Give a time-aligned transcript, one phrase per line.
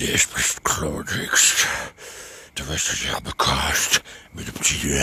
[0.00, 1.66] Spricht Klartext.
[2.56, 4.02] Der weißt ja Podcast
[4.32, 4.98] mit dem Titel.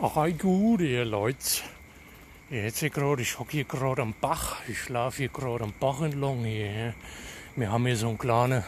[0.00, 1.62] Ach, ei gut, ihr Leute.
[2.48, 4.58] Jetzt gerade, ich hocke hier gerade am Bach.
[4.68, 6.94] Ich schlafe hier gerade am Bach entlang hier.
[7.56, 8.64] Wir haben hier so ein kleine,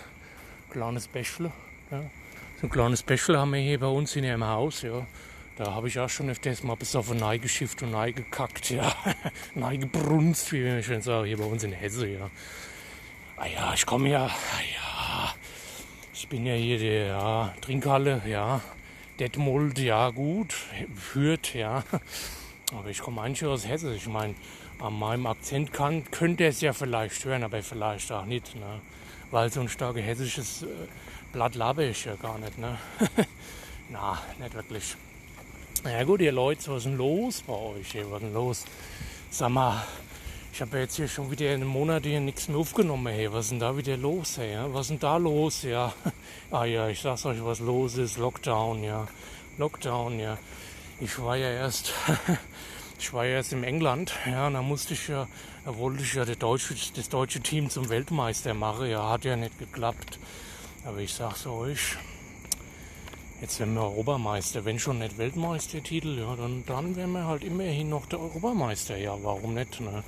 [0.70, 1.52] kleines Bächle.
[1.92, 2.02] Ja.
[2.60, 4.82] So ein kleines Bächle haben wir hier bei uns in ihrem Haus.
[4.82, 5.06] Ja.
[5.58, 8.70] Da habe ich auch schon öfters mal bis auf ein Neigeschifft und neigekackt.
[8.70, 8.94] Ja.
[9.56, 12.06] Neigebrunst, wie wir schön sagen, hier bei uns in Hesse.
[12.06, 12.30] Ja.
[13.36, 15.34] Ah ja, ich komme ja, ah ja,
[16.14, 18.60] ich bin ja hier der ja, Trinkhalle, ja.
[19.18, 20.54] Detmold, ja gut,
[20.94, 21.82] Fürth, ja.
[22.72, 23.96] Aber ich komme eigentlich aus Hesse.
[23.96, 24.36] Ich meine,
[24.78, 28.54] an meinem Akzent kann, könnte es ja vielleicht hören, aber vielleicht auch nicht.
[28.54, 28.80] Ne?
[29.32, 30.66] Weil so ein starkes hessisches äh,
[31.32, 32.58] Blatt labe ich ja gar nicht.
[32.58, 32.78] Ne?
[33.88, 34.96] Na, nicht wirklich.
[35.84, 37.94] Na ja gut, ihr Leute, was ist denn los bei euch?
[37.94, 38.64] Was ist denn los?
[39.30, 39.84] Sag mal,
[40.52, 43.06] ich habe ja jetzt hier schon wieder einen Monat hier nichts mehr aufgenommen.
[43.06, 44.38] Hey, was ist denn da wieder los?
[44.38, 44.56] Hey?
[44.72, 45.62] Was ist denn da los?
[45.62, 45.92] Ja,
[46.50, 48.18] ah ja, ich sag's euch, was los ist.
[48.18, 49.06] Lockdown, ja.
[49.56, 50.36] Lockdown, ja.
[51.00, 51.92] Ich war ja erst,
[52.98, 55.28] ich war ja erst in England, ja, und da musste ich ja,
[55.64, 58.90] da wollte ich ja das deutsche, das deutsche Team zum Weltmeister machen.
[58.90, 60.18] Ja, hat ja nicht geklappt.
[60.84, 61.96] Aber ich sag's euch,
[63.40, 64.64] jetzt werden wir Europameister.
[64.64, 68.96] Wenn schon nicht Weltmeistertitel, ja, dann, dann wären wir halt immerhin noch der Europameister.
[68.96, 69.80] Ja, warum nicht?
[69.80, 70.02] Ne?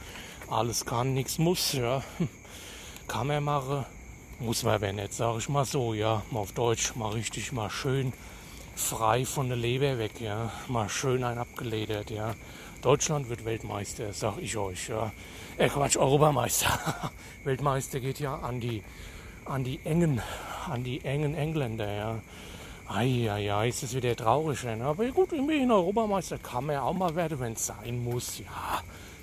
[0.48, 2.02] Alles kann, nichts muss, ja.
[3.08, 3.84] Kann man machen,
[4.38, 6.22] muss man aber nicht, sag ich mal so, ja.
[6.30, 8.12] Mal auf Deutsch, mal richtig, mal schön
[8.76, 10.50] frei von der Leber weg, ja.
[10.68, 12.34] Mal schön ein abgeledert, ja.
[12.82, 15.12] Deutschland wird Weltmeister, sag ich euch, ja.
[15.58, 17.12] Äh, Quatsch, Europameister.
[17.44, 18.82] Weltmeister geht ja an die,
[19.44, 20.22] an die engen,
[20.68, 22.18] an die engen Engländer, ja.
[22.92, 24.84] Eieiei, ist das wieder traurig, ne?
[24.84, 28.82] Aber gut, immerhin Europameister kann man ja auch mal werden, wenn es sein muss, ja.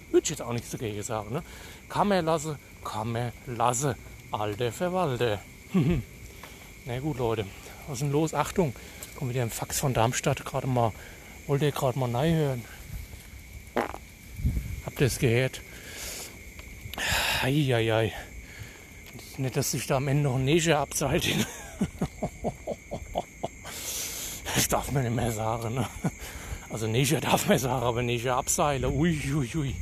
[0.10, 1.44] Würde ich jetzt auch nichts dagegen sagen, ne?
[1.90, 3.96] Kann man lassen, kann man lassen.
[4.32, 5.42] Alter Verwalter.
[6.86, 7.46] Na gut, Leute,
[7.88, 8.34] was ist denn los?
[8.34, 8.74] Achtung,
[9.18, 10.46] kommt wieder ein Fax von Darmstadt.
[10.46, 10.94] Gerade mal,
[11.48, 12.64] wollt ihr gerade mal hören?
[14.86, 15.62] Habt ihr es gehört?
[17.44, 18.14] Eieiei.
[19.38, 21.28] Nicht, dass sich da am Ende noch ein Neger abseilt.
[24.68, 25.76] Das darf man nicht mehr sagen.
[25.76, 25.88] Ne?
[26.70, 28.92] Also Neger darf man sagen, aber Neger abseilen.
[28.92, 29.74] Ui, ui, ui.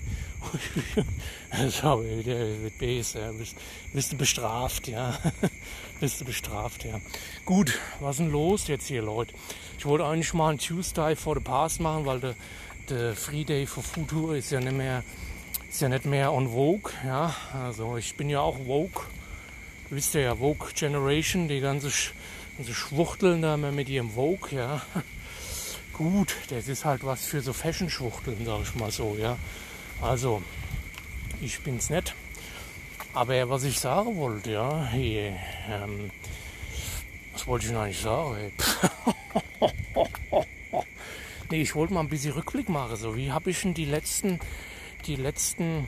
[1.50, 3.34] Das wird besser.
[3.34, 3.56] Bist,
[3.92, 5.18] bist du bestraft, ja.
[6.00, 7.00] bist du bestraft, ja.
[7.46, 9.34] Gut, was ist denn los jetzt hier, Leute?
[9.80, 12.36] Ich wollte eigentlich mal einen Tuesday for the Past machen, weil der,
[12.88, 15.04] der Free Day for Future ist ja nicht mehr,
[15.68, 17.36] ist ja nicht mehr on Vogue, ja.
[17.52, 19.02] Also ich bin ja auch Vogue.
[19.90, 21.90] Wisst ihr ja, Vogue Generation, die ganze,
[22.58, 24.82] ganze Schwuchteln da mit ihrem Vogue, ja.
[25.94, 29.38] Gut, das ist halt was für so Fashion-Schwuchteln, sag ich mal so, ja.
[30.02, 30.42] Also,
[31.42, 32.14] ich bin's nicht.
[33.14, 35.38] Aber was ich sagen wollte, ja, hier,
[35.70, 36.12] ähm,
[37.32, 38.52] was wollte ich denn eigentlich sagen?
[41.50, 42.98] nee, ich wollte mal ein bisschen Rückblick machen.
[42.98, 44.40] So, wie habe ich denn die letzten,
[45.06, 45.88] die letzten,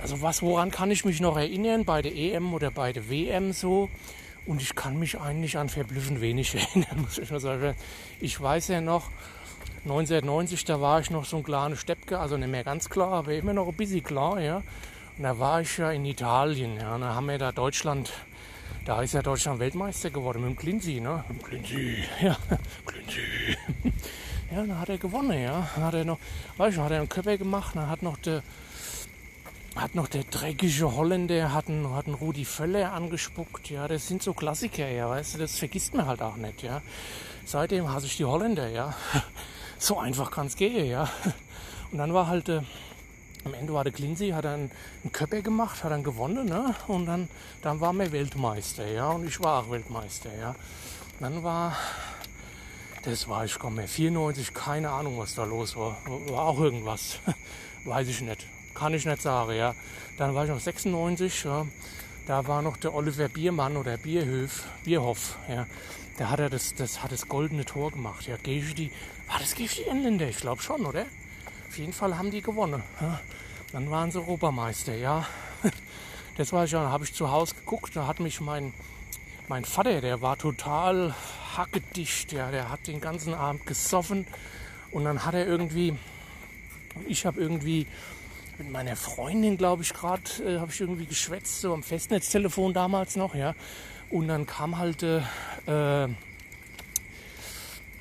[0.00, 3.52] also was, woran kann ich mich noch erinnern bei der EM oder bei der WM
[3.52, 3.90] so?
[4.48, 7.74] Und ich kann mich eigentlich an verblüffend wenig erinnern, muss ich mal sagen.
[8.18, 9.10] Ich weiß ja noch,
[9.84, 13.34] 1990, da war ich noch so ein kleiner Steppke, also nicht mehr ganz klar, aber
[13.34, 14.62] immer noch ein bisschen klar, ja.
[15.18, 16.94] Und da war ich ja in Italien, ja.
[16.94, 18.10] Und da haben wir da Deutschland,
[18.86, 21.22] da ist ja Deutschland Weltmeister geworden mit dem Clincy, ne?
[21.28, 22.38] Mit dem Clincy, ja.
[22.86, 23.20] Clincy.
[24.50, 25.68] Ja, dann hat er gewonnen, ja.
[25.74, 26.18] Dann hat er noch,
[26.56, 28.42] weißt du, hat er einen Körper gemacht, dann hat noch der,
[29.80, 33.86] hat noch der dreckige Holländer, hat einen, hat einen Rudi Völler angespuckt, ja.
[33.86, 36.82] Das sind so Klassiker, ja, weißt du, das vergisst man halt auch nicht, ja.
[37.44, 38.94] Seitdem hasse ich die Holländer, ja.
[39.80, 41.08] So einfach kann es gehen, ja.
[41.92, 42.62] Und dann war halt, äh,
[43.44, 44.72] am Ende war der Clincy, hat einen,
[45.04, 46.74] einen Köpper gemacht, hat dann gewonnen, ne?
[46.88, 47.28] Und dann,
[47.62, 49.10] dann war mir Weltmeister, ja.
[49.10, 50.56] Und ich war auch Weltmeister, ja.
[51.20, 51.76] Dann war,
[53.04, 55.96] das war, ich komme 94, keine Ahnung, was da los war.
[56.26, 57.20] War auch irgendwas.
[57.84, 58.46] Weiß ich nicht.
[58.78, 59.74] Kann ich nicht sagen, ja.
[60.18, 61.66] Dann war ich noch 96, ja.
[62.28, 65.66] Da war noch der Oliver Biermann oder Bierhöf, Bierhoff, ja.
[66.16, 68.26] Da hat er das, das, hat das goldene Tor gemacht.
[68.28, 68.92] Ja, die,
[69.26, 70.28] war das gegen die Engländer?
[70.28, 71.06] Ich glaube schon, oder?
[71.68, 72.82] Auf jeden Fall haben die gewonnen.
[73.00, 73.20] Ja.
[73.72, 75.26] Dann waren sie Europameister, ja.
[76.36, 77.96] Das war schon, habe ich zu Hause geguckt.
[77.96, 78.72] Da hat mich mein,
[79.48, 81.12] mein Vater, der war total
[81.56, 82.30] hackedicht.
[82.30, 84.24] Ja, der hat den ganzen Abend gesoffen.
[84.92, 85.98] Und dann hat er irgendwie,
[87.08, 87.88] ich habe irgendwie
[88.58, 93.16] mit meiner Freundin, glaube ich, gerade, äh, habe ich irgendwie geschwätzt, so am Festnetztelefon damals
[93.16, 93.54] noch, ja.
[94.10, 95.20] Und dann kam halt, äh,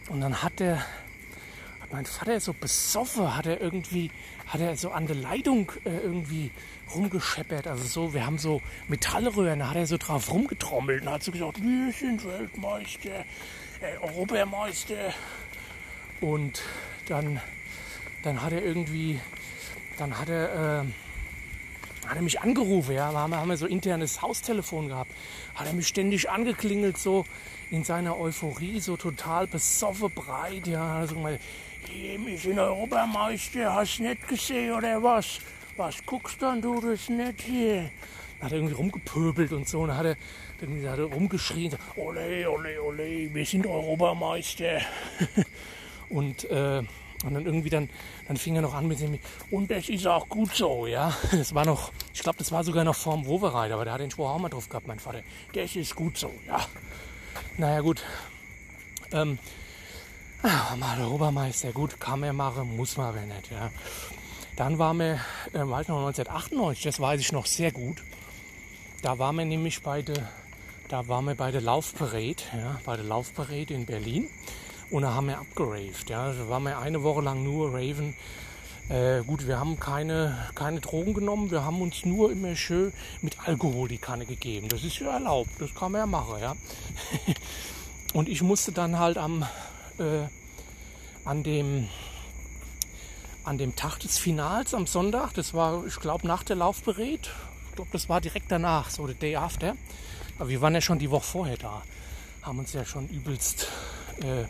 [0.09, 4.09] und dann hat der, hat mein Vater so besoffen, hat er irgendwie,
[4.47, 6.51] hat er so an der Leitung äh, irgendwie
[6.95, 7.67] rumgescheppert.
[7.67, 11.31] Also so, wir haben so Metallröhren, da hat er so drauf rumgetrommelt und hat so
[11.31, 13.25] gesagt, wir sind Weltmeister,
[13.81, 15.13] äh, Europameister.
[16.21, 16.63] Und
[17.09, 17.39] dann,
[18.23, 19.19] dann hat er irgendwie,
[19.97, 24.87] dann hat er, äh, hat er mich angerufen, ja, wir haben, wir so internes Haustelefon
[24.87, 25.11] gehabt,
[25.55, 27.25] hat er mich ständig angeklingelt, so
[27.69, 31.39] in seiner Euphorie, so total besoffen breit, ja, also mal,
[31.91, 35.39] wir sind Europameister, hast du nicht gesehen oder was?
[35.75, 37.89] Was guckst dann du das nicht hier?
[38.39, 40.17] Dann hat er irgendwie rumgepöbelt und so, und dann hat er,
[40.61, 44.81] irgendwie hat er rumgeschrien, so, ole, ole, ole, wir sind Europameister.
[46.09, 46.83] und, äh,
[47.23, 47.89] und dann irgendwie dann,
[48.27, 49.17] dann fing er noch an mit dem,
[49.49, 51.15] und das ist auch gut so, ja.
[51.31, 54.11] Das war noch, ich glaube, das war sogar noch vorm Wovereit, aber der hat den
[54.11, 55.21] Spruch auch mal drauf gehabt, mein Vater.
[55.53, 56.65] Das ist gut so, ja.
[57.57, 58.03] Naja, gut.
[59.11, 59.39] Ähm,
[60.43, 63.71] ah, mal der Obermeister, gut, kann man machen, muss man aber nicht, ja.
[64.55, 65.19] Dann war mir,
[65.53, 68.03] äh, war ich noch 1998, das weiß ich noch sehr gut.
[69.01, 70.29] Da waren wir nämlich bei der,
[70.87, 74.29] da waren wir bei der Laufparade, ja, bei der Laufparade in Berlin.
[74.89, 76.31] Und da haben wir abgeraved, ja.
[76.31, 78.15] Da waren wir eine Woche lang nur Raven.
[78.89, 83.37] Äh, gut, wir haben keine, keine Drogen genommen, wir haben uns nur immer schön mit
[83.45, 84.69] Alkohol die Kanne gegeben.
[84.69, 86.55] Das ist ja erlaubt, das kann man ja machen, ja.
[88.13, 89.43] Und ich musste dann halt am,
[89.99, 90.27] äh,
[91.25, 91.89] an dem,
[93.43, 97.29] an dem Tag des Finals am Sonntag, das war, ich glaube, nach der Laufberät,
[97.69, 99.75] ich glaube, das war direkt danach, so der Day after.
[100.39, 101.83] Aber wir waren ja schon die Woche vorher da,
[102.41, 103.67] haben uns ja schon übelst
[104.21, 104.45] äh,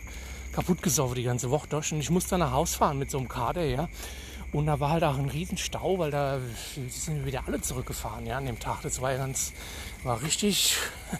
[0.58, 1.92] kaputt gesoffen die ganze Woche durch.
[1.92, 3.88] Und ich musste nach Haus fahren mit so einem Kader, ja.
[4.50, 6.40] Und da war halt auch ein Riesenstau, weil da
[6.88, 8.82] sind wieder alle zurückgefahren, ja, an dem Tag.
[8.82, 9.52] Das war ganz,
[10.02, 10.76] war richtig,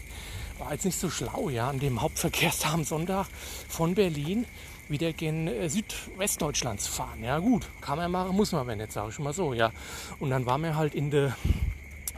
[0.59, 3.27] war jetzt nicht so schlau, ja, an dem Hauptverkehrstag am Sonntag
[3.69, 4.45] von Berlin
[4.89, 7.23] wieder gen äh, Südwestdeutschland zu fahren.
[7.23, 9.71] Ja, gut, kann man machen, muss man aber nicht, sage ich mal so, ja.
[10.19, 11.37] Und dann waren wir halt in der,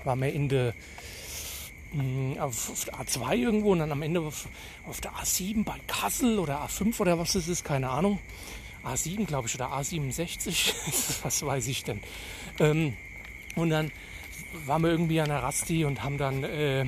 [0.05, 0.73] waren wir in der,
[2.39, 4.49] auf, auf der A2 irgendwo und dann am Ende auf,
[4.87, 8.19] auf der A7 bei Kassel oder A5 oder was das ist, keine Ahnung.
[8.85, 10.73] A7, glaube ich, oder A67,
[11.23, 12.01] was weiß ich denn.
[12.59, 12.95] Ähm,
[13.57, 13.91] und dann
[14.67, 16.87] waren wir irgendwie an der Rasti und haben dann, äh,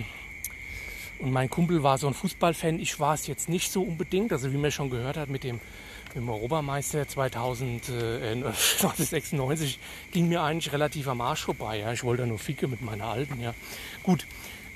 [1.18, 4.52] und mein Kumpel war so ein Fußballfan, ich war es jetzt nicht so unbedingt, also
[4.52, 5.60] wie man schon gehört hat mit dem,
[6.08, 9.78] mit dem Europameister 2000, äh, 1996
[10.12, 11.92] ging mir eigentlich relativ am Arsch vorbei, ja.
[11.92, 13.54] ich wollte nur Ficke mit meiner Alten, ja.
[14.02, 14.26] Gut,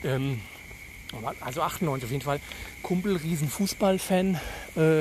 [0.05, 0.41] ähm,
[1.41, 2.41] also 98 auf jeden Fall,
[2.83, 4.41] Kumpel, riesen Fußballfan,
[4.77, 5.01] äh,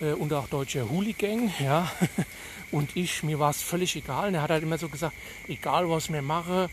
[0.00, 1.90] äh, und auch deutscher Hooligan, ja.
[2.70, 4.28] Und ich, mir war es völlig egal.
[4.28, 5.14] Und er hat halt immer so gesagt,
[5.48, 6.68] egal was wir machen,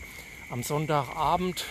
[0.50, 1.64] am Sonntagabend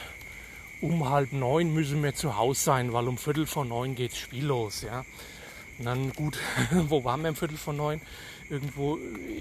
[0.82, 4.46] um halb neun müssen wir zu Hause sein, weil um Viertel vor neun geht's Spiel
[4.46, 5.06] los, ja.
[5.80, 6.38] Dann gut,
[6.72, 8.02] wo waren wir um Viertel vor neun?
[8.50, 8.98] Irgendwo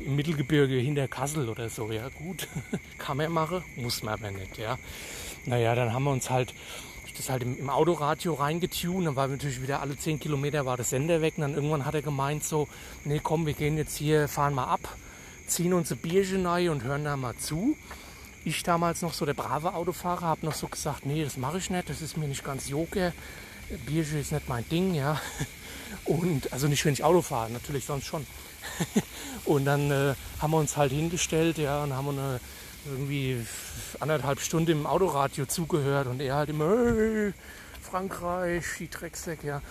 [0.06, 2.48] im Mittelgebirge hinter Kassel oder so, ja gut.
[2.98, 4.78] Kann man machen, muss man aber nicht, ja.
[5.46, 6.54] Naja, dann haben wir uns halt
[7.16, 9.06] das halt im, im Autoradio reingetunt.
[9.06, 11.34] Dann war natürlich wieder alle 10 Kilometer war das Sender weg.
[11.36, 12.68] Und dann irgendwann hat er gemeint so,
[13.04, 14.96] nee komm, wir gehen jetzt hier, fahren mal ab,
[15.46, 17.76] ziehen uns ein Bierchen rein und hören da mal zu.
[18.44, 21.70] Ich damals noch so der brave Autofahrer, habe noch so gesagt, nee, das mache ich
[21.70, 23.12] nicht, das ist mir nicht ganz Joker.
[23.86, 25.20] Bierchen ist nicht mein Ding, ja.
[26.04, 28.26] Und also nicht, wenn ich Auto fahre, natürlich sonst schon.
[29.44, 32.40] und dann äh, haben wir uns halt hingestellt, ja, und haben eine
[32.86, 33.46] irgendwie
[34.00, 37.32] anderthalb Stunden im Autoradio zugehört und er halt immer, hey,
[37.80, 39.62] Frankreich, die Drecksäck, ja.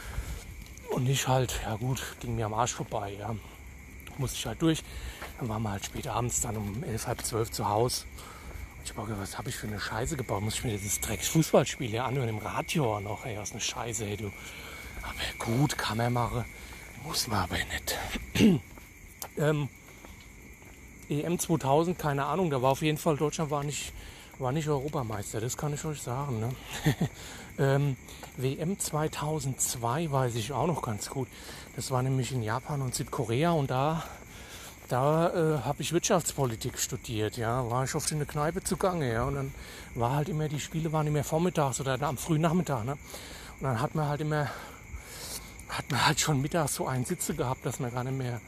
[0.89, 3.35] Und ich halt, ja gut, ging mir am Arsch vorbei, ja.
[4.17, 4.83] Musste ich halt durch.
[5.39, 8.05] Dann waren wir halt spät abends dann um elf, halb zwölf zu Hause.
[8.77, 10.43] Und ich habe gedacht, was habe ich für eine Scheiße gebaut?
[10.43, 14.17] Muss ich mir dieses Drecks-Fußballspiel hier anhören im Radio noch, ey, was eine Scheiße, ey,
[14.17, 14.31] du.
[15.03, 16.45] Aber gut, kann man machen.
[17.05, 17.97] Muss man aber nicht.
[19.37, 19.69] ähm,
[21.09, 23.93] EM 2000, keine Ahnung, da war auf jeden Fall, Deutschland war nicht,
[24.39, 26.39] war nicht Europameister, das kann ich euch sagen.
[26.39, 26.49] Ne?
[27.59, 27.97] ähm,
[28.37, 31.27] WM 2002 weiß ich auch noch ganz gut.
[31.75, 34.03] Das war nämlich in Japan und Südkorea und da,
[34.87, 37.37] da äh, habe ich Wirtschaftspolitik studiert.
[37.37, 39.11] Ja, war ich oft in der Kneipe zugange.
[39.11, 39.53] Ja, und dann
[39.95, 42.85] war halt immer, die Spiele waren immer vormittags oder am frühen Nachmittag.
[42.85, 42.93] Ne?
[43.59, 44.49] Und dann hat man halt immer,
[45.77, 48.41] hat man halt schon mittags so einen Sitze gehabt, dass man gar nicht mehr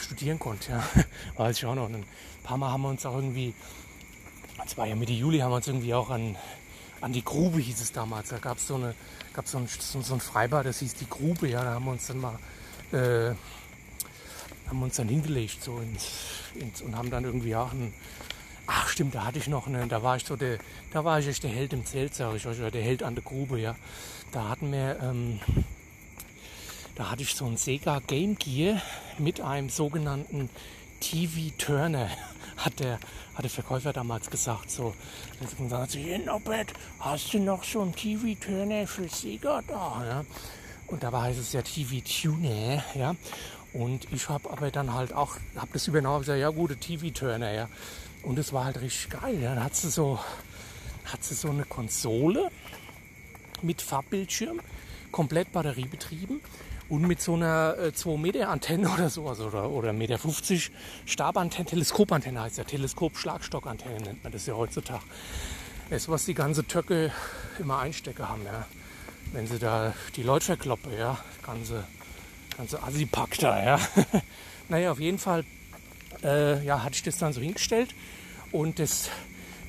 [0.00, 0.72] studieren konnte.
[0.72, 0.84] Ja.
[1.36, 1.86] Weiß ich auch noch.
[1.86, 2.06] Und ein
[2.42, 3.54] paar Mal haben wir uns auch irgendwie,
[4.62, 6.36] das war ja Mitte Juli, haben wir uns irgendwie auch an,
[7.00, 8.28] an die Grube, hieß es damals.
[8.28, 8.80] Da gab so
[9.32, 11.48] gab so ein, so, so ein Freibad, das hieß die Grube.
[11.48, 12.38] Ja, da haben wir uns dann mal
[12.92, 13.34] äh,
[14.68, 16.10] haben uns dann hingelegt so ins,
[16.54, 17.92] ins, und haben dann irgendwie auch ein,
[18.66, 20.58] ach stimmt, da hatte ich noch eine, da war ich so der,
[20.92, 23.14] da war ich echt der Held im Zelt, sage ich euch, oder der Held an
[23.14, 23.76] der Grube, ja.
[24.32, 25.40] Da hatten wir, ähm,
[26.94, 28.80] Da hatte ich so ein Sega Game Gear
[29.18, 30.48] mit einem sogenannten
[31.00, 32.08] TV Turner,
[32.56, 33.00] hat der,
[33.34, 34.70] hat der Verkäufer damals gesagt.
[34.70, 34.94] So,
[35.58, 40.04] dann sagt sie, hier Norbert, hast du noch so einen TV Turner für Sega da?
[40.06, 40.24] Ja?
[40.86, 43.16] Und dabei heißt es ja TV Tuner, ja.
[43.72, 47.52] Und ich habe aber dann halt auch, habe das übernommen, gesagt, ja gute TV Turner,
[47.52, 47.68] ja.
[48.22, 49.42] Und es war halt richtig geil.
[49.42, 49.56] Ja.
[49.56, 50.20] Dann hat sie so,
[51.06, 52.52] hat sie so eine Konsole
[53.62, 54.60] mit Farbbildschirm,
[55.10, 56.40] komplett batteriebetrieben
[56.94, 60.18] und mit so einer äh, 2 Meter Antenne oder so, also, oder, oder 1,50 Meter
[61.06, 65.02] Stabantenne, Teleskopantenne heißt ja, Teleskop-Schlagstockantenne nennt man das ja heutzutage.
[65.90, 67.12] Das ist, was die ganze Töcke
[67.58, 68.66] immer Einstecke haben, ja.
[69.32, 71.84] Wenn sie da die Leute verkloppen, ja, ganze,
[72.56, 73.80] ganze Assi-Pack da, ja.
[74.68, 75.44] naja, auf jeden Fall,
[76.22, 77.92] äh, ja, hatte ich das dann so hingestellt
[78.52, 79.10] und das,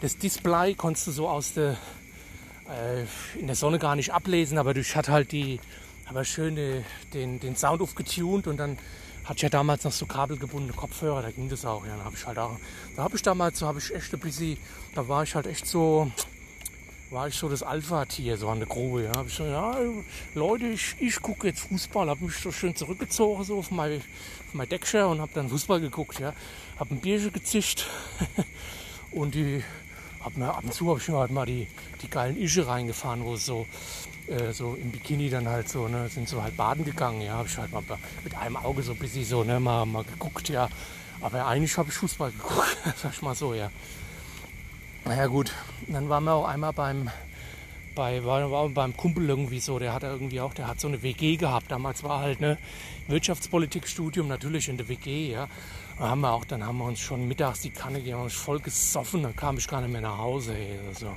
[0.01, 1.71] das Display konntest du so aus der,
[2.69, 5.59] äh, in der Sonne gar nicht ablesen, aber ich hatte halt die,
[6.05, 6.83] aber schön die,
[7.13, 8.77] den, den Sound aufgetunt und dann
[9.23, 11.85] hatte ich ja damals noch so kabelgebundene Kopfhörer, da ging das auch.
[11.85, 12.59] Ja, da habe ich halt auch,
[12.95, 14.57] da habe ich damals, so habe ich echt ein bisschen,
[14.93, 16.11] da war ich halt echt so,
[17.09, 19.03] war ich so das Alpha-Tier, so an der Grube.
[19.03, 19.77] Ja, habe ich so, ja,
[20.35, 24.53] Leute, ich, ich gucke jetzt Fußball, habe mich so schön zurückgezogen so auf mein, auf
[24.53, 26.19] mein Deckscher und habe dann Fußball geguckt.
[26.19, 26.33] Ja,
[26.79, 27.87] habe ein Bierchen gezischt
[29.11, 29.63] und die,
[30.25, 31.67] ab und zu habe ich mir halt mal die,
[32.01, 33.65] die geilen Ische reingefahren, wo es so
[34.27, 37.47] äh, so im Bikini dann halt so, ne, sind so halt baden gegangen, ja, habe
[37.47, 37.83] ich halt mal
[38.23, 40.67] mit einem Auge so ein bisschen so, ne, mal, mal geguckt, ja.
[41.21, 43.69] Aber eigentlich habe ich Fußball geguckt, sag ich mal so, ja.
[45.05, 45.51] Naja gut,
[45.87, 47.09] dann waren wir auch einmal beim,
[47.95, 51.37] bei, war, beim Kumpel irgendwie so, der hat irgendwie auch, der hat so eine WG
[51.37, 51.71] gehabt.
[51.71, 52.57] Damals war halt ne
[53.07, 55.47] Wirtschaftspolitikstudium natürlich in der WG, ja.
[55.97, 59.23] Dann haben wir auch, dann haben wir uns schon mittags die Kanne uns voll gesoffen,
[59.23, 60.79] dann kam ich gar nicht mehr nach Hause, ey.
[60.87, 61.15] Also,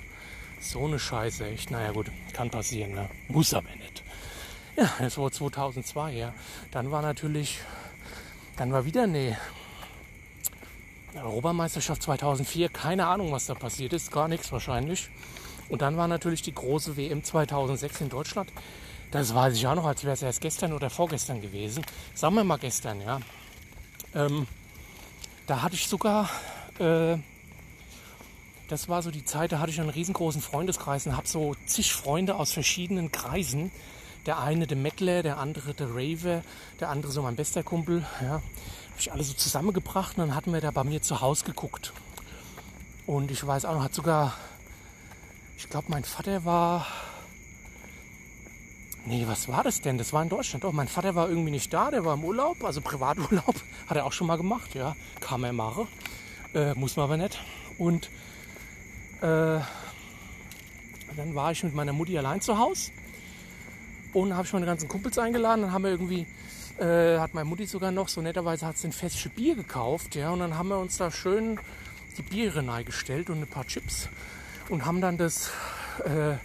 [0.60, 1.70] so eine Scheiße, echt.
[1.70, 3.08] Naja gut, kann passieren, ne?
[3.28, 4.02] Muss aber nicht.
[4.76, 6.32] Ja, das war 2002, ja.
[6.70, 7.58] Dann war natürlich,
[8.56, 9.36] dann war wieder eine
[11.14, 12.68] Europameisterschaft 2004.
[12.68, 14.12] Keine Ahnung, was da passiert ist.
[14.12, 15.08] Gar nichts wahrscheinlich.
[15.68, 18.50] Und dann war natürlich die große WM 2006 in Deutschland.
[19.10, 21.84] Das weiß ich auch noch, als wäre es erst gestern oder vorgestern gewesen.
[22.14, 23.20] Sagen wir mal gestern, ja.
[24.14, 24.46] Ähm,
[25.46, 26.28] da hatte ich sogar
[26.78, 27.18] äh,
[28.68, 31.94] das war so die Zeit, da hatte ich einen riesengroßen Freundeskreis und habe so zig
[31.94, 33.72] Freunde aus verschiedenen Kreisen.
[34.26, 36.42] Der eine der Mettler, der andere der Raver,
[36.78, 38.04] der andere so mein bester Kumpel.
[38.20, 38.42] Ja, habe
[38.98, 41.94] ich alle so zusammengebracht und dann hatten wir da bei mir zu Hause geguckt.
[43.06, 44.34] Und ich weiß auch noch, hat sogar,
[45.58, 46.86] ich glaube, mein Vater war
[49.04, 49.96] Nee, was war das denn?
[49.96, 50.64] Das war in Deutschland.
[50.64, 53.54] Doch, mein Vater war irgendwie nicht da, der war im Urlaub, also Privaturlaub.
[53.86, 54.94] Hat er auch schon mal gemacht, ja.
[55.20, 55.86] Kam er mache.
[56.54, 57.42] Äh, muss man aber nicht.
[57.78, 58.10] Und
[59.22, 59.60] äh,
[61.16, 62.92] dann war ich mit meiner Mutti allein zu Hause
[64.12, 65.62] und habe ich meine ganzen Kumpels eingeladen.
[65.62, 66.26] Dann haben wir irgendwie,
[66.78, 70.16] äh, hat meine Mutti sogar noch, so netterweise hat sie ein festisches Bier gekauft.
[70.16, 71.58] Ja, und dann haben wir uns da schön
[72.18, 74.10] die Biere gestellt und ein paar Chips
[74.70, 75.50] und haben dann das
[76.04, 76.36] äh,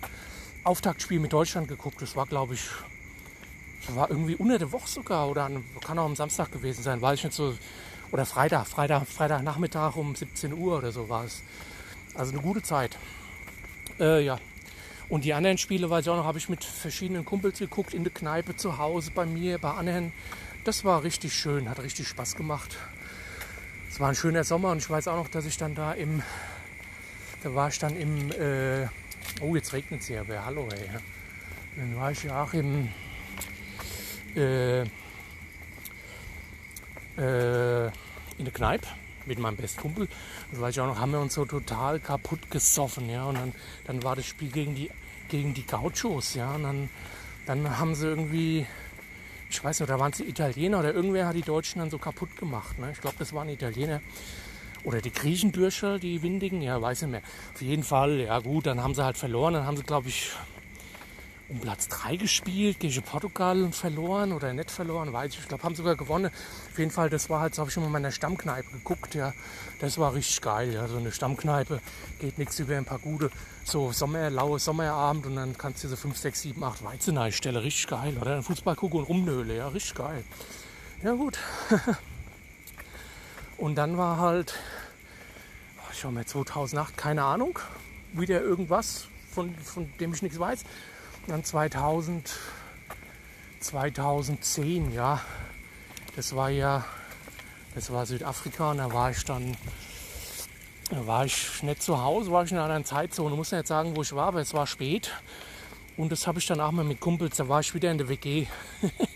[0.63, 2.01] Auftaktspiel mit Deutschland geguckt.
[2.01, 2.69] Das war, glaube ich,
[3.89, 7.19] war irgendwie unter der Woche sogar oder an, kann auch am Samstag gewesen sein, weiß
[7.19, 7.55] ich nicht so.
[8.11, 11.41] Oder Freitag, Freitag, Freitagnachmittag um 17 Uhr oder so war es.
[12.13, 12.97] Also eine gute Zeit.
[13.99, 14.39] Äh, ja.
[15.09, 18.03] Und die anderen Spiele, weiß ich auch noch, habe ich mit verschiedenen Kumpels geguckt, in
[18.03, 20.13] der Kneipe zu Hause, bei mir, bei anderen.
[20.63, 22.77] Das war richtig schön, hat richtig Spaß gemacht.
[23.89, 26.21] Es war ein schöner Sommer und ich weiß auch noch, dass ich dann da im,
[27.43, 28.87] da war ich dann im, äh,
[29.41, 30.89] oh jetzt regnet es hier, aber hallo ey.
[31.75, 32.89] Dann war ich ja auch im,
[34.35, 34.85] äh, äh,
[38.37, 38.87] in der Kneipe
[39.25, 40.07] mit meinem besten Kumpel.
[40.51, 43.25] Das weiß ich auch noch, haben wir uns so total kaputt gesoffen, ja.
[43.25, 43.53] Und dann,
[43.85, 44.89] dann war das Spiel gegen die,
[45.29, 46.55] gegen die Gauchos, ja.
[46.55, 46.89] Und dann,
[47.45, 48.65] dann haben sie irgendwie,
[49.49, 51.97] ich weiß nicht, da waren es die Italiener oder irgendwer hat die Deutschen dann so
[51.97, 52.79] kaputt gemacht.
[52.79, 52.91] Ne?
[52.93, 54.01] Ich glaube, das waren Italiener.
[54.83, 57.21] Oder die Griechenbürscher, die Windigen, ja, weiß nicht mehr.
[57.53, 59.53] Auf jeden Fall, ja gut, dann haben sie halt verloren.
[59.53, 60.31] Dann haben sie, glaube ich,
[61.49, 65.39] um Platz 3 gespielt, gegen Portugal verloren oder nicht verloren, weiß ich.
[65.39, 66.31] Ich glaube, haben sogar gewonnen.
[66.71, 69.33] Auf jeden Fall, das war halt, so habe ich mal in meiner Stammkneipe geguckt, ja.
[69.79, 70.87] Das war richtig geil, ja.
[70.87, 71.79] So eine Stammkneipe
[72.19, 73.29] geht nichts über ein paar gute,
[73.63, 77.57] so Sommer, laue Sommerabend und dann kannst du so 5, 6, 7, 8 Weizen einstellen.
[77.57, 78.41] Richtig geil, oder?
[78.41, 80.23] Fußball gucken und rumnöle, ja, richtig geil.
[81.03, 81.37] Ja, gut.
[83.63, 84.55] und dann war halt,
[85.93, 87.57] ich schau mal, 2008, keine Ahnung,
[88.11, 90.65] wieder irgendwas, von, von dem ich nichts weiß.
[91.27, 92.29] Dann 2000,
[93.61, 95.21] 2010, ja,
[96.17, 96.83] das war ja,
[97.73, 99.55] das war Südafrika und da war ich dann,
[100.89, 103.33] da war ich nicht zu Hause, war ich in einer anderen Zeitzone.
[103.37, 105.09] Muss nicht sagen, wo ich war, aber es war spät.
[105.95, 108.09] Und das habe ich dann auch mal mit Kumpels, da war ich wieder in der
[108.09, 108.45] WG.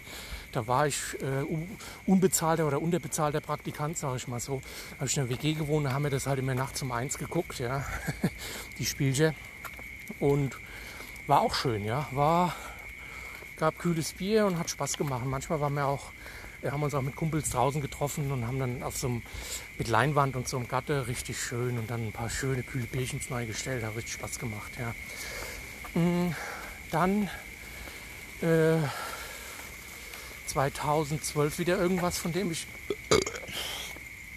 [0.51, 1.45] Da war ich äh,
[2.05, 4.61] unbezahlter oder unterbezahlter Praktikant, sage ich mal so.
[4.95, 7.17] Habe ich in einer WG gewohnt, da haben wir das halt immer nachts um eins
[7.17, 7.85] geguckt, ja,
[8.79, 9.35] die Spielchen.
[10.19, 10.57] Und
[11.27, 12.07] war auch schön, ja.
[12.11, 12.55] War,
[13.57, 15.25] gab kühles Bier und hat Spaß gemacht.
[15.25, 16.11] Manchmal waren wir auch,
[16.61, 19.23] wir haben uns auch mit Kumpels draußen getroffen und haben dann auf so einem,
[19.77, 23.29] mit Leinwand und so einem Gatte richtig schön und dann ein paar schöne kühle Bierchens
[23.29, 23.83] neu gestellt.
[23.83, 25.99] Hat richtig Spaß gemacht, ja.
[25.99, 26.33] Mm,
[26.91, 27.29] dann
[28.41, 28.77] äh,
[30.47, 32.65] 2012 wieder irgendwas, von dem ich.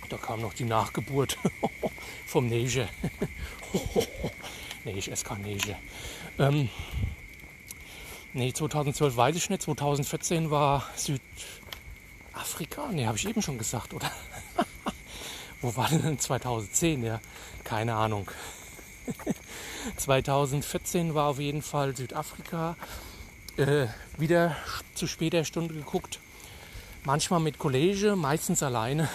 [0.08, 1.38] Da kam noch die Nachgeburt
[2.26, 2.88] vom Neige.
[4.84, 5.76] nee, ich esse kein Neige.
[6.38, 6.68] Ähm,
[8.32, 9.62] nee, 2012 weiß ich nicht.
[9.62, 12.88] 2014 war Südafrika.
[12.92, 14.10] Nee, habe ich eben schon gesagt, oder?
[15.60, 17.04] Wo war denn 2010?
[17.04, 17.20] Ja,
[17.62, 18.28] keine Ahnung.
[19.96, 22.76] 2014 war auf jeden Fall Südafrika.
[23.56, 24.56] Äh, wieder
[24.94, 26.20] zu später Stunde geguckt.
[27.04, 29.08] Manchmal mit Kollege, meistens alleine.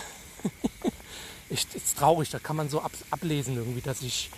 [1.49, 4.29] ich, ist traurig, da kann man so ab, ablesen irgendwie, dass ich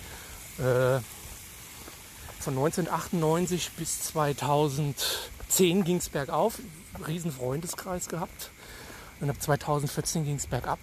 [0.58, 1.00] äh,
[2.40, 6.60] von 1998 bis 2010 ging es bergauf,
[7.06, 8.50] riesen Freundeskreis gehabt.
[9.20, 10.78] Und ab 2014 ging es bergab,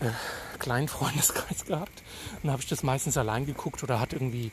[0.00, 0.10] äh,
[0.58, 2.02] kleinen Freundeskreis gehabt.
[2.42, 4.52] Und habe ich das meistens allein geguckt oder hat irgendwie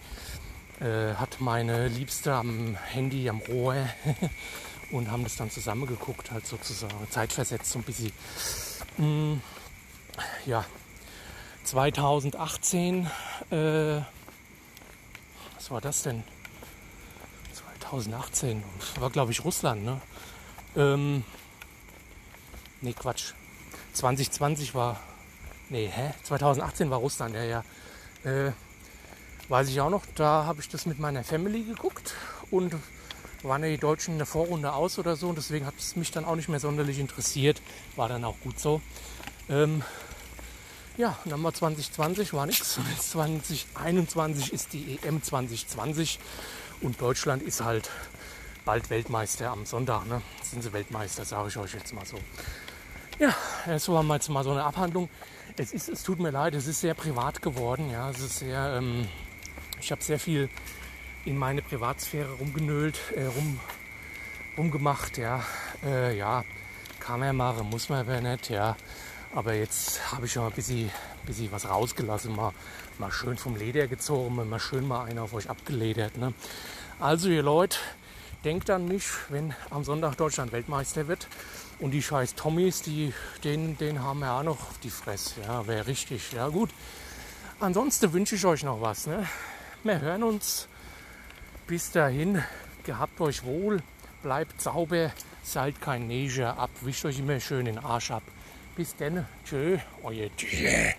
[0.80, 3.76] äh, hat meine Liebste am Handy, am Rohr
[4.92, 8.12] und haben das dann zusammen geguckt, halt sozusagen zeitversetzt so ein bisschen.
[8.98, 9.42] Mm,
[10.46, 10.66] ja,
[11.66, 13.06] 2018,
[13.52, 14.02] äh,
[15.56, 16.24] was war das denn?
[17.82, 20.02] 2018, das war glaube ich Russland, ne?
[20.76, 21.24] Ähm,
[22.82, 23.34] nee, Quatsch.
[23.94, 25.00] 2020 war,
[25.70, 26.14] nee, hä?
[26.24, 27.64] 2018 war Russland, ja, ja.
[28.24, 28.52] Äh,
[29.50, 32.14] weiß ich auch noch, da habe ich das mit meiner Family geguckt
[32.52, 32.76] und
[33.44, 36.26] waren die Deutschen in der Vorrunde aus oder so und deswegen hat es mich dann
[36.26, 37.62] auch nicht mehr sonderlich interessiert.
[37.96, 38.82] War dann auch gut so.
[39.50, 39.84] Ähm,
[40.98, 42.78] ja, dann war 2020, war nichts.
[42.78, 46.20] Und jetzt 2021 ist die EM 2020
[46.82, 47.90] und Deutschland ist halt
[48.66, 50.06] bald Weltmeister am Sonntag.
[50.08, 50.22] Ne?
[50.44, 52.18] Sind sie Weltmeister, sage ich euch jetzt mal so.
[53.18, 53.34] Ja,
[53.66, 55.10] das war mal jetzt mal so eine Abhandlung.
[55.58, 57.90] Es, ist, es tut mir leid, es ist sehr privat geworden.
[57.92, 59.08] Ja, es ist sehr, ähm,
[59.82, 60.50] ich habe sehr viel
[61.26, 63.60] in meine Privatsphäre rumgenölt, äh, rum,
[64.58, 65.18] rumgemacht.
[65.18, 65.44] Ja,
[65.84, 66.44] äh, ja,
[67.00, 68.50] kann man machen, muss man aber nicht.
[68.50, 68.76] Ja,
[69.34, 70.90] aber jetzt habe ich schon ein bisschen,
[71.26, 72.54] bisschen was rausgelassen, mal,
[72.98, 76.18] mal schön vom Leder gezogen, mal schön mal einer auf euch abgeledert.
[76.18, 76.34] Ne?
[77.00, 77.78] Also ihr Leute,
[78.44, 81.28] denkt an mich, wenn am Sonntag Deutschland Weltmeister wird.
[81.80, 83.14] Und die scheiß Tommys, die,
[83.44, 85.42] den, den haben wir auch noch auf die Fresse.
[85.42, 86.34] Ja, wäre richtig.
[86.34, 86.70] Ja, gut.
[87.62, 89.08] Ansonsten wünsche ich euch noch was.
[89.08, 89.26] Ne?
[89.84, 90.68] Wir hören uns.
[91.66, 92.44] Bis dahin,
[92.84, 93.82] gehabt euch wohl,
[94.22, 95.12] bleibt sauber,
[95.42, 98.24] seid kein Neger ab, wischt euch immer schön den Arsch ab.
[98.76, 100.92] Bis dann, tschö, euer Tschö.